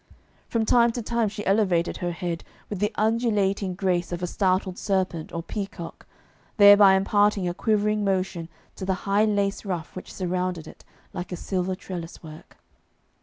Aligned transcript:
From 0.47 0.65
time 0.65 0.91
to 0.93 1.01
time 1.03 1.29
she 1.29 1.45
elevated 1.45 1.97
her 1.97 2.09
head 2.11 2.43
with 2.71 2.79
the 2.79 2.91
undulating 2.95 3.75
grace 3.75 4.11
of 4.11 4.23
a 4.23 4.25
startled 4.25 4.79
serpent 4.79 5.31
or 5.31 5.43
peacock, 5.43 6.07
thereby 6.57 6.95
imparting 6.95 7.47
a 7.47 7.53
quivering 7.53 8.03
motion 8.03 8.49
to 8.77 8.83
the 8.83 8.95
high 9.05 9.25
lace 9.25 9.63
ruff 9.63 9.95
which 9.95 10.11
surrounded 10.11 10.65
it 10.67 10.83
like 11.13 11.31
a 11.31 11.35
silver 11.35 11.75
trellis 11.75 12.23
work. 12.23 12.57